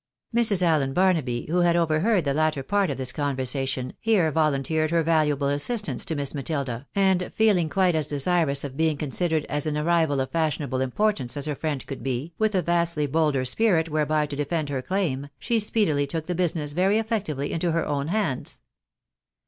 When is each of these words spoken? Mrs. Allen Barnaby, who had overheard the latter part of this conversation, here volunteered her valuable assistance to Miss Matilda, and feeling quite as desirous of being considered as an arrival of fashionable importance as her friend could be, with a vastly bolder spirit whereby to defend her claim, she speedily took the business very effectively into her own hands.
Mrs. 0.35 0.63
Allen 0.63 0.93
Barnaby, 0.93 1.45
who 1.47 1.59
had 1.59 1.75
overheard 1.75 2.25
the 2.25 2.33
latter 2.33 2.63
part 2.63 2.89
of 2.89 2.97
this 2.97 3.11
conversation, 3.11 3.93
here 3.99 4.31
volunteered 4.31 4.89
her 4.89 5.03
valuable 5.03 5.49
assistance 5.49 6.05
to 6.05 6.15
Miss 6.15 6.33
Matilda, 6.33 6.87
and 6.95 7.31
feeling 7.31 7.69
quite 7.69 7.93
as 7.93 8.07
desirous 8.07 8.63
of 8.63 8.75
being 8.75 8.97
considered 8.97 9.45
as 9.45 9.67
an 9.67 9.77
arrival 9.77 10.19
of 10.19 10.31
fashionable 10.31 10.81
importance 10.81 11.37
as 11.37 11.45
her 11.45 11.53
friend 11.53 11.85
could 11.85 12.01
be, 12.01 12.33
with 12.39 12.55
a 12.55 12.63
vastly 12.63 13.05
bolder 13.05 13.45
spirit 13.45 13.89
whereby 13.89 14.25
to 14.25 14.35
defend 14.35 14.69
her 14.69 14.81
claim, 14.81 15.29
she 15.37 15.59
speedily 15.59 16.07
took 16.07 16.25
the 16.25 16.33
business 16.33 16.71
very 16.73 16.97
effectively 16.97 17.51
into 17.51 17.71
her 17.71 17.85
own 17.85 18.07
hands. 18.07 18.57